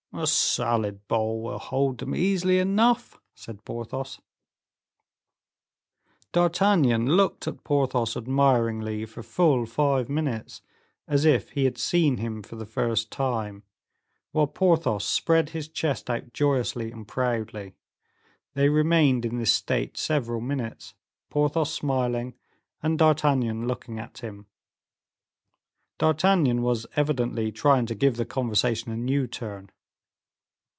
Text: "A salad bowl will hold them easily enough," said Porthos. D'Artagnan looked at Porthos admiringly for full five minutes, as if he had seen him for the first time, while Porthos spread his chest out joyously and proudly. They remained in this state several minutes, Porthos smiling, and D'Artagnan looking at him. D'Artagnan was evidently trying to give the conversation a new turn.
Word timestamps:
"A 0.13 0.27
salad 0.27 1.07
bowl 1.07 1.41
will 1.41 1.57
hold 1.57 1.99
them 1.99 2.13
easily 2.13 2.59
enough," 2.59 3.17
said 3.33 3.63
Porthos. 3.63 4.19
D'Artagnan 6.33 7.05
looked 7.07 7.47
at 7.47 7.63
Porthos 7.63 8.17
admiringly 8.17 9.05
for 9.05 9.23
full 9.23 9.65
five 9.65 10.09
minutes, 10.09 10.61
as 11.07 11.23
if 11.23 11.51
he 11.51 11.63
had 11.63 11.77
seen 11.77 12.17
him 12.17 12.43
for 12.43 12.57
the 12.57 12.65
first 12.65 13.09
time, 13.09 13.63
while 14.33 14.47
Porthos 14.47 15.05
spread 15.05 15.51
his 15.51 15.69
chest 15.69 16.09
out 16.09 16.33
joyously 16.33 16.91
and 16.91 17.07
proudly. 17.07 17.73
They 18.53 18.67
remained 18.67 19.23
in 19.23 19.37
this 19.37 19.53
state 19.53 19.95
several 19.95 20.41
minutes, 20.41 20.93
Porthos 21.29 21.71
smiling, 21.73 22.33
and 22.83 22.99
D'Artagnan 22.99 23.65
looking 23.65 23.97
at 23.97 24.17
him. 24.17 24.47
D'Artagnan 25.99 26.61
was 26.61 26.85
evidently 26.97 27.49
trying 27.53 27.85
to 27.85 27.95
give 27.95 28.17
the 28.17 28.25
conversation 28.25 28.91
a 28.91 28.97
new 28.97 29.25
turn. 29.25 29.69